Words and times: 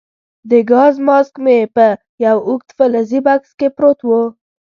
د 0.49 0.51
ګاز 0.71 0.95
ماسک 1.07 1.35
مې 1.43 1.59
په 1.75 1.85
یو 2.25 2.37
اوږد 2.47 2.69
فلزي 2.77 3.19
بکس 3.25 3.51
کې 3.59 3.67
پروت 3.75 3.99
وو. 4.03 4.21